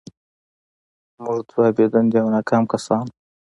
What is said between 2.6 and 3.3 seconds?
کسان وو